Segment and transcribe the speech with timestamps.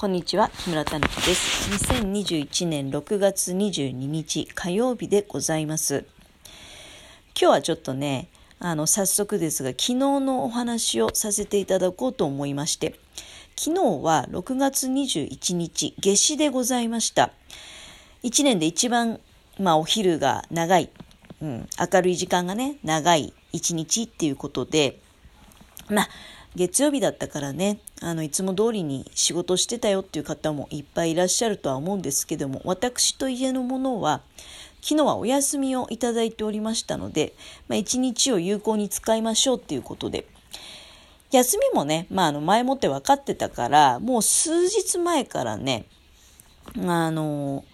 [0.00, 1.70] こんにちは、木村たぬきです。
[1.92, 6.06] 2021年6月22日火曜日でございます。
[7.38, 8.28] 今日はちょっとね、
[8.60, 12.98] あの、早速ですが、昨日のお話をさせていただこうと思いまして、
[13.58, 17.32] 昨日は6月21日、夏至でございました。
[18.22, 19.20] 1年で一番、
[19.58, 20.88] まあ、お昼が長い、
[21.42, 24.98] うん、明るい時間がね、長い一日っていうことで、
[25.90, 26.08] まあ、
[26.56, 34.22] 月曜日だったからね、あの、いつも通りに仕事してたよっていう方もいっぱいいらっしゃるとは思うんですけども、私と家のものは、
[34.82, 37.34] 昨日はお休みをいただいておりましたので、
[37.68, 40.26] まあ、一日を有効に使いましょうっていうことで、
[41.30, 45.86] 休みもね、まあ、あの、前もって分かってたから、もう数日前からね、
[46.84, 47.64] あの、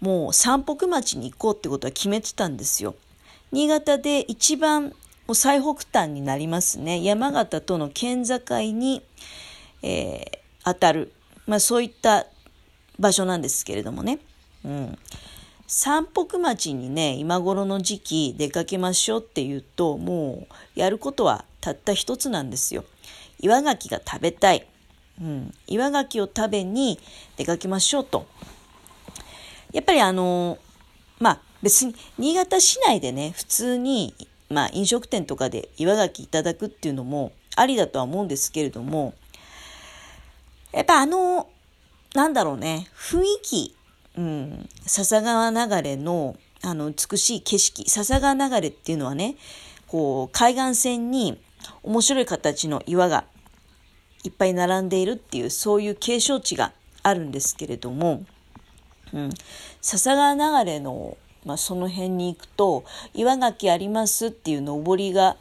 [0.00, 2.94] もう三北町に行こうってことは決めてたんですよ。
[3.52, 4.94] 新潟で一番
[5.32, 7.02] う最北端になりますね。
[7.02, 8.38] 山形との県境
[8.72, 9.02] に、
[9.82, 11.12] えー、当たる、
[11.46, 12.26] まあ、そういった
[12.98, 14.18] 場所なんですけれどもね。
[14.64, 14.98] うん。
[15.66, 22.84] 三北町にね、今頃の時期出かけましょうっていうと、もうやることはたった一つなんですよ。
[23.38, 24.66] 岩牡蠣が食べたい。
[25.20, 25.54] うん。
[25.66, 26.98] 岩牡蠣を食べに
[27.36, 28.26] 出かけましょうと。
[29.72, 30.58] やっぱりあの
[31.20, 34.14] まあ別に新潟市内でね、普通に
[34.50, 39.14] まあ飲食店とかで岩牡蠣いただくっていうのもありだとは思うんですけれども、
[40.72, 41.48] やっぱあの、
[42.14, 43.74] なんだろうね、雰囲気、
[44.16, 49.36] うん、笹川流れのあの美しい景色、笹川流れっていうのはね、
[49.86, 51.40] こう海岸線に
[51.82, 53.24] 面白い形の岩が
[54.24, 58.24] いっぱい並んでいるっていうそういう景勝地があるんですけれども、
[59.12, 59.30] うん、
[59.80, 65.36] 笹川流れのまあ、その辺に行くと岩牡蠣ありますっていうのぼりが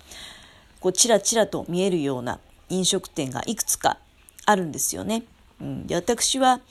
[0.80, 3.98] こうちらちらと見えるような飲食店がいくつか
[4.46, 5.24] あるんですよね。
[5.60, 6.62] うん、で私は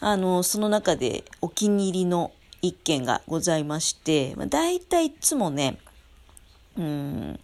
[0.00, 5.78] あのその中でお気に入りの一軒がございまして、まあ、大体いつもね、
[6.76, 7.38] うん、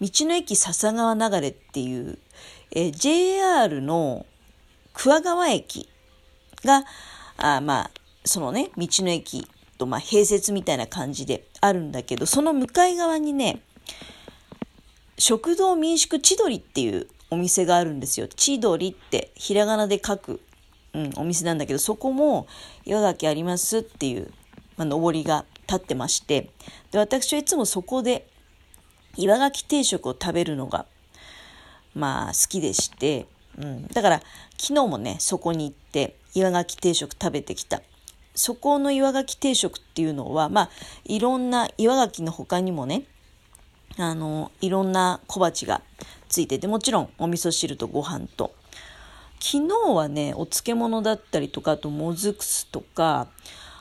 [0.00, 2.18] 道の駅笹川流れっていう、
[2.70, 4.26] え JR の
[4.92, 5.88] 桑川駅
[6.64, 6.84] が
[7.36, 7.90] あまあ
[8.24, 9.46] そのね道の駅
[9.84, 13.60] とまあ併設みたいな感じであるんだけど、その向かい側にね、
[15.18, 18.28] 食堂民宿千鳥っていうお店があるんですよ。
[18.28, 20.40] 千鳥ってひらがなで書く、
[20.94, 22.46] うん、お店なんだけど、そこも
[22.84, 24.32] 岩牡蠣ありますっていう、
[24.76, 26.50] まあ、上りが立ってまして、
[26.90, 28.26] で、私はいつもそこで
[29.16, 30.86] 岩牡蠣定食を食べるのが、
[31.94, 34.22] まあ好きでして、うん、だから
[34.58, 37.82] 昨日もね、そこに行って岩牡蠣定食食べてきた。
[38.34, 40.70] そこの岩牡蠣定食っていうのは、まあ、
[41.04, 43.04] いろんな岩牡蠣の他にもね、
[43.96, 45.82] あの、いろんな小鉢が
[46.28, 48.54] ついてて、もちろんお味噌汁とご飯と。
[49.40, 53.28] 昨日はね、お漬物だったりとか、あともずくすとか、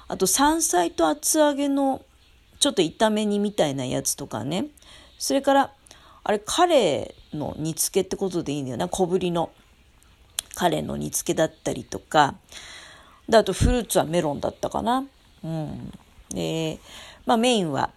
[0.08, 2.02] あと山菜と厚揚げの
[2.60, 4.68] ちょっと炒め煮みたいなやつとかね。
[5.18, 5.74] それから、
[6.24, 8.88] あれ、カレーの煮付けってことでいいんだよな。
[8.88, 9.52] 小ぶりの
[10.54, 12.36] カレーの煮付けだったりとか、
[13.30, 15.06] で、あとフルーツはメロンだったかな。
[15.44, 15.92] うん。
[16.30, 16.80] で、
[17.26, 17.92] まあメインは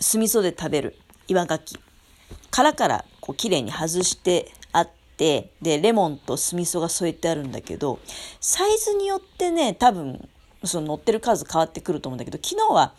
[0.00, 0.96] 酢味噌で食べる
[1.28, 1.80] 岩牡蠣。
[2.50, 7.98] 殻からこう綺麗に外してあって、で、レモンと酢味噌が添えてあるんだけど、
[8.40, 10.28] サイズによってね、多分、
[10.64, 12.94] その乗ってる数変わってくると思うんだけど、昨日は、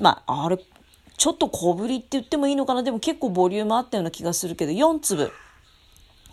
[0.00, 0.58] まあ、あれ、
[1.16, 2.82] ちょっと小ぶりって言ってもいいのかな？
[2.82, 5.30] でも結構ボリュームあったような気がするけど、4粒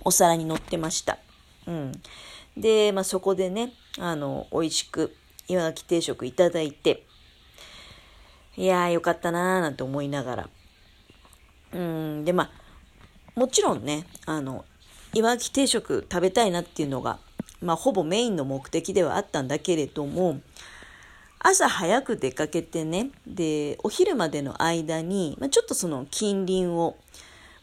[0.06, 1.18] お皿に乗ってました。
[1.66, 1.92] うん。
[2.58, 5.16] で、まあ、そこでね、あの、美味しく
[5.48, 7.06] 岩牡蠣定食いただいて、
[8.58, 10.50] いやーよかったなーなんて思いながら。
[11.74, 14.66] うん、で、まあ、もちろんね、あの、
[15.14, 17.20] 岩牡蠣定食食べたいなっていうのが、
[17.62, 20.42] まあ、ほぼメインの目的ではあったんだけれども、
[21.40, 26.98] 朝早く出かけてね、で、お昼までの間に、まあ、ちょっとその近隣を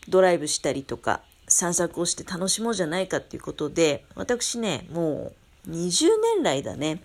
[0.09, 1.23] ドライブしたりとか、
[1.55, 5.31] 散策をして楽しもうじゃないかっていうことで、私ね、も
[5.69, 7.01] う20年来だね、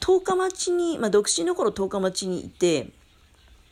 [0.00, 2.88] 十日町に、まあ、独身の頃十日町にいて、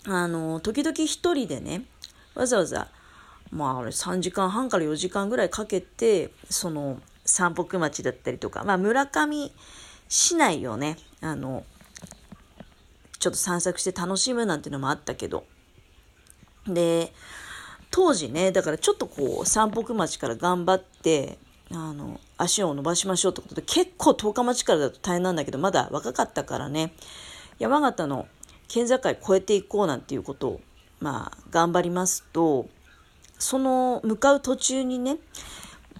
[0.06, 1.82] あの、時々一人でね、
[2.34, 2.88] わざわざ、
[3.50, 9.52] まあ、あれ3時間半から4時間ぐらいかけて、その、三北町だったりとか、まあ、村上
[10.08, 11.64] 市内をね、あの、
[13.18, 15.44] ちょっと散策して楽しむなんてのもあったけど、
[16.66, 17.12] で、
[17.90, 21.38] 当時ね、だからちょっとこう、三北町から頑張って、
[21.72, 26.92] あの、足を伸ばしましょうってことで、結構十日町からだと大変なんだけど、まだ若かったからね、
[27.58, 28.26] 山形の
[28.68, 30.60] 県境越えていこうなんていうことを、
[31.00, 32.68] まあ、頑張りますと、
[33.38, 35.18] その向かう途中にね、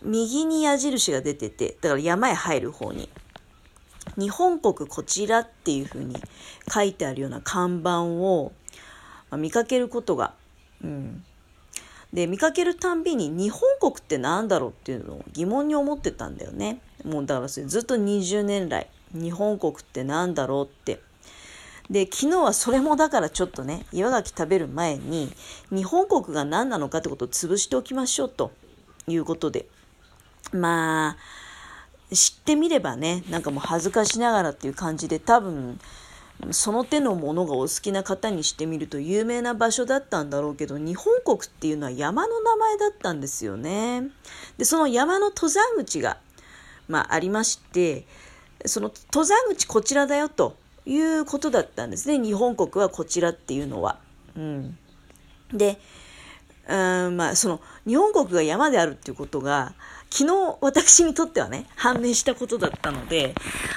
[0.03, 3.09] 右に矢印が出てて、だから山へ入る方に。
[4.19, 6.17] 日本国こちらっていう風に
[6.73, 8.53] 書いてあるような看板を、
[9.31, 10.35] まあ、見かけることが、
[10.83, 11.25] うん。
[12.13, 16.81] で、見かけるたんびに日本国って何だろうっていうのを疑問に思ってたんだよね。
[17.05, 21.01] もうだからずっと20年来、日本国って何だろうって。
[21.89, 25.33] で、昨日はそれもだからちょっとね、岩牡蠣食べる前に、
[25.71, 28.53] 日本国が何なのかってことを潰しておきましょうと
[29.07, 29.67] いうことで。
[30.53, 31.17] まあ、
[32.15, 35.81] 知ってみればね、なんかもう恥ずかしながらっていう感じで多分、
[36.53, 44.09] その手のものがお好きな方にしてみると有名な場所だったんだろうけど、日本国っていうのは山の名前だったんですよね。
[44.57, 46.19] で、その山の登山口が、
[46.89, 48.07] まあ、ありまして、
[48.65, 50.57] その登山口こちらだよと
[50.87, 52.19] いうことだったんですね。
[52.19, 53.99] 日本国はこちらっていうのは。
[54.37, 54.79] うん。
[55.53, 55.79] で、
[56.69, 56.75] う
[57.11, 59.75] んまあ、その日本国が山であるっていうことが
[60.11, 63.35] 昨日私にとってはね判明したことだったので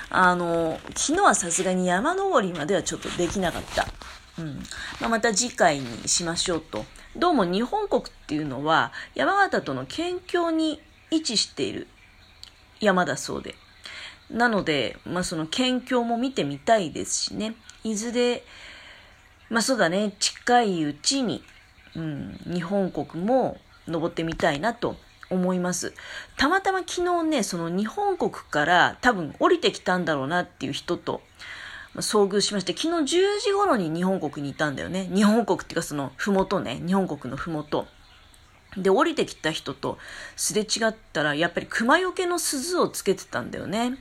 [0.10, 3.86] あの昨日はさすがに山登りまではちょっとできなかった、
[4.40, 4.56] うん。
[5.00, 6.86] まあ、また次回にしましょうと。
[7.16, 10.82] どうも日本国っていうのは山形との県境に
[11.12, 11.88] 位置している
[12.80, 13.56] 山だそうで。
[14.32, 17.56] なので、まあ、その県境も見てみたいですしね。
[17.84, 18.44] いずれ
[19.50, 20.16] まあそうだね。
[20.20, 21.44] 近いうちに
[21.96, 23.58] うん、日本国も
[23.88, 24.96] 登ってみたいなと。
[25.34, 25.94] 思います。
[26.38, 31.22] たまたま昨日ね、その日本国から多分降りてきたんだろうなっていう人と
[31.96, 35.10] 遭遇しまして、昨日10時頃に日本国にいたんだよね。
[35.14, 37.88] 日本国っていうかそのふもとね、日本国のふもと。
[38.78, 39.98] で、降りてきた人と
[40.36, 43.98] すれ違ったら、やっぱり熊よけの鈴をつけてたんだよね。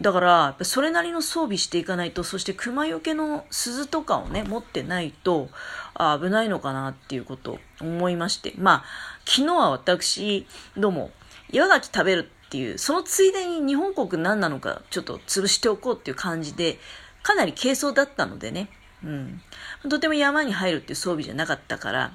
[0.00, 5.48] だから、それなりの装備していかないと、そして熊よけの鈴とかをね、持ってないと、
[5.96, 8.54] 危ないのかなっていうことを思いまして。
[8.58, 8.84] まあ、
[9.24, 10.46] 昨日は私、
[10.76, 11.12] どうも、
[11.50, 16.78] 岩牡蠣食べるっていう、そのついでに日本国何なのかちょっと潰しておこうっていう感じで、
[17.22, 18.68] かなり軽装だったのでね、
[19.04, 19.40] うん。
[19.88, 22.12] とても山に入るっていう装備じゃなかったから、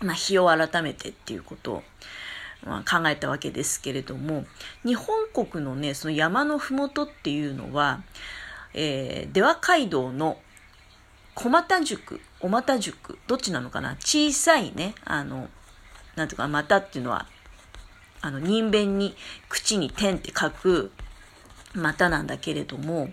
[0.00, 1.82] まあ、日を改めてっていうことを、
[2.64, 4.44] まあ、考えたわけですけれども、
[4.84, 8.02] 日本国のね、その山のふもとっていうのは、
[8.74, 10.38] えー、出羽街道の
[11.34, 13.96] 小又塾、小又塾、どっちなのかな？
[14.00, 15.48] 小さいね、あの、
[16.16, 17.26] なんていうか、股っていうのは、
[18.20, 19.16] あの、人弁に、
[19.48, 20.92] 口に点って書く
[21.74, 23.08] 股なんだけれども、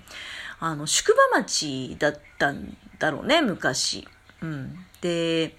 [0.60, 4.08] あの、宿場町だったんだろうね、昔。
[4.42, 4.86] うん。
[5.00, 5.56] で、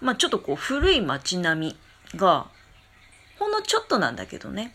[0.00, 1.74] まあちょっとこう、古い町並
[2.14, 2.46] みが、
[3.40, 4.74] ほんのちょっとなんだけどね、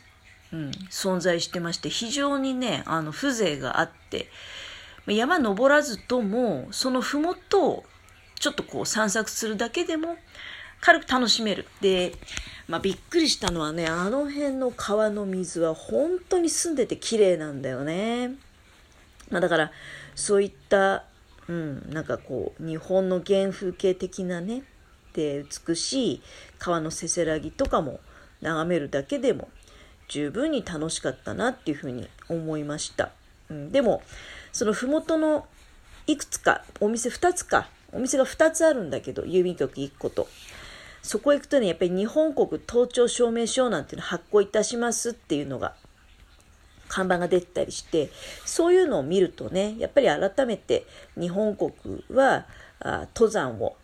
[0.51, 4.27] うん、存在してまして、非常にね、あの、風情があって、
[5.07, 7.83] 山登らずとも、その麓を
[8.39, 10.17] ちょっとこう散策するだけでも
[10.81, 11.67] 軽く楽しめる。
[11.79, 12.15] で、
[12.67, 18.29] まあ、びっくりしたのはね、あの辺の川の水は本当に澄んでて綺麗なんだよね。
[19.29, 19.71] まあ、だから、
[20.15, 21.05] そういった、
[21.47, 24.63] うん、なんかこう、日本の原風景的なね、
[25.13, 26.21] で美しい
[26.59, 27.99] 川のせせらぎとかも
[28.41, 29.49] 眺めるだけでも
[30.07, 33.11] 十分に楽しかったなっていうふうに思いました。
[33.49, 34.01] うん、でも、
[34.51, 35.47] その麓の
[36.07, 40.27] いくつか、お店2つか、お店が2つあるんだけど、郵便局1個と。
[41.01, 45.75] そこ行くとね、やっぱり日本国盗聴証明書なんていうの発行いたしますっていうのが、
[46.87, 48.09] 看板が出てたりして、
[48.45, 50.85] そういうのを見るとね、やっぱり改めて
[51.19, 51.71] 日本国
[52.11, 52.45] は
[52.79, 53.75] あ登山を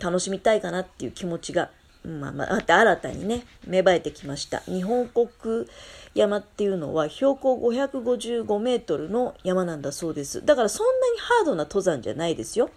[0.00, 1.70] 楽しみたいかなっていう気持ちが
[2.04, 4.60] まあまあ、新たにね、芽生えてきました。
[4.60, 5.66] 日本国
[6.14, 10.44] 山っていうのは標高555メートルの山なんだそうです。
[10.44, 12.70] だからそんなにハードな登山じゃないですよ。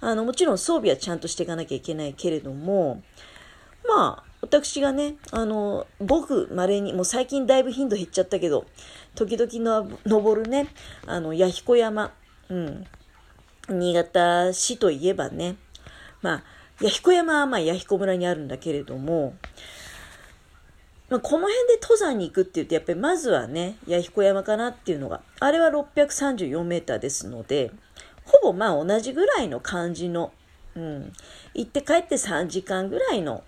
[0.00, 3.02] あの、もちろん装備はちゃんとしていかなきゃいけないけれども、
[3.86, 8.66] まあ、私がね、あの、僕、稀に、もう最近だいぶ頻度減っちゃったけど、
[9.14, 10.68] 時々の登るね、
[11.06, 12.12] あの、弥彦山、
[12.48, 12.86] うん、
[13.68, 15.56] 新潟市といえばね、
[16.20, 16.44] まあ、
[16.80, 19.34] 弥彦山はまあ弥彦村にあるんだけれども、
[21.10, 27.70] まあ、この辺で登山に行くって言って、やっぱりまずはね、弥彦山かなっていうのが、あれは634メーターですので、
[28.24, 30.32] ほぼまあ同じぐらいの感じの、
[30.74, 31.12] うん、
[31.54, 33.44] 行って帰って3時間ぐらいの、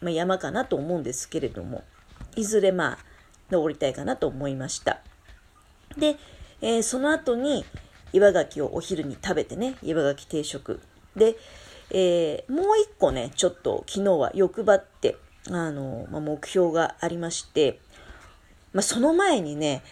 [0.00, 1.84] まあ、山かなと思うんですけれども、
[2.36, 2.98] いずれまあ、
[3.50, 5.00] 登りたいかなと思いました。
[5.98, 6.16] で、
[6.62, 7.66] えー、その後に
[8.12, 10.80] 岩牡蠣をお昼に食べてね、岩牡蠣定食。
[11.16, 11.36] で、
[11.94, 15.16] えー、もう一個ね、ちょっと昨日は欲張って、
[15.50, 17.80] あの、まあ、目標がありまして、
[18.72, 19.82] まあ、その前にね、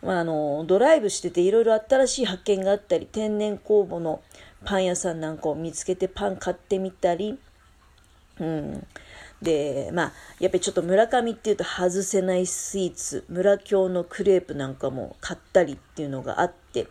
[0.00, 4.22] まあ、あの、ドライブしてていろいろ新しい発見があったり、天然酵母の
[4.64, 7.38] パン屋さんなんかを見つけてパン買ってみたり、
[8.38, 8.86] うん。
[9.42, 16.86] で、まあ、やっぱりちょっと村上っていうと外せないスイーツ、村京のクレープなんかも買ったりっていうのがあって、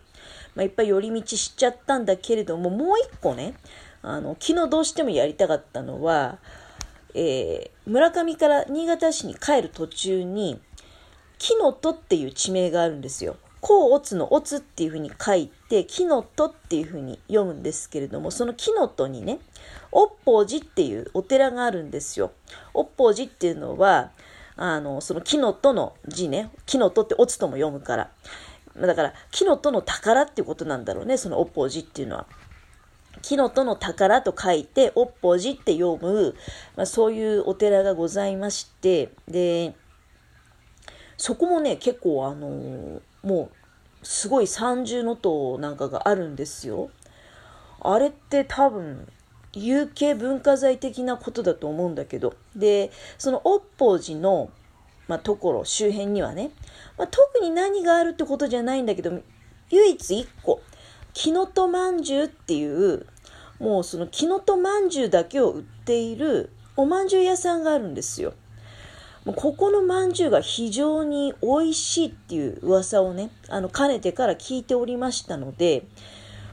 [0.57, 3.53] まあ、いっぱい寄り道しちゃったんだけれども、もう一個ね、
[4.01, 6.39] あの、昨日どうしてもやりたかったのは、
[7.13, 10.59] えー、村上から新潟市に帰る途中に、
[11.37, 13.37] 木の戸っていう地名があるんですよ。
[13.61, 19.37] 甲乙の乙っていうふうに書いて、木の戸っていうふうに読むんですけれども、その木の戸にね、
[19.91, 22.31] 八方寺っていうお寺があるんですよ。
[22.73, 24.09] 八方寺っていうのは、
[24.55, 28.09] あの、その木の戸の字ね、木の戸って乙とも読むから。
[28.86, 32.27] だから、木の戸の宝っていうことなんだろうね、その八方寺っていうのは。
[33.24, 36.36] 木の戸の宝と書いて、八方寺って読む、
[36.75, 39.74] まあ、そういうお寺がございまして、で、
[41.17, 46.91] そこもね、結構あのもう、すごい三重の塔なんかがあるんですよ。
[47.81, 49.07] あれって多分、
[49.53, 52.36] 有形文化財的なことだと思うんだけど。
[52.55, 54.50] で、その八方寺の、
[55.07, 56.51] まあ、ところ、周辺にはね、
[56.97, 59.11] まあ、特に何があるってことじゃないんだけど、
[59.69, 60.61] 唯一一個、
[61.13, 63.05] 木の戸まんじゅうっていう、
[63.59, 68.33] もうその木の戸まんじゅうだけを売っているおまんじゅう屋さんがあるんですよ。
[69.35, 75.85] ここのまんじゅうが非常に美味しいっていう噂をね、あの、かねてから聞いておりましたので、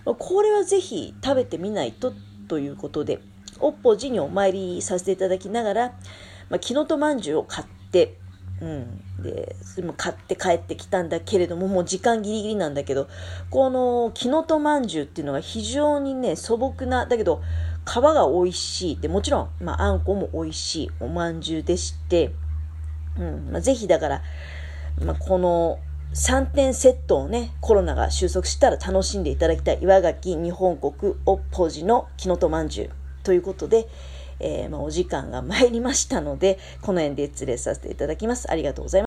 [0.05, 2.13] これはぜひ食べてみないと
[2.49, 3.21] ということで、
[3.61, 5.89] おっぽ寺にお参りさせていただきながら、
[6.51, 8.19] まあ、木の戸まんじゅうを買って、
[8.65, 9.23] うん。
[9.23, 13.09] で、それも買って帰ってきたんだけれども、もう時間ギリギリなんだけど、
[13.51, 17.43] この木の戸まんじゅうっていうのが非常にね、素朴な、だけど、
[17.87, 22.33] 皮が美味しいって、もちろん、まあ、あんこも美味しいおまんじゅうでして、
[23.19, 24.23] うんまあ、ぜひだから、
[25.05, 25.79] まあ、この
[26.15, 32.91] 3点セットをね、コロナが収束したら楽しんでいただきたい岩垣日本国おっぽじの木のとまんじゅう
[33.25, 33.89] ということで、
[34.41, 38.51] えー、まあ、お時間が参りましたので、この辺で失礼させていただきます。
[38.51, 39.03] ありがとうございます。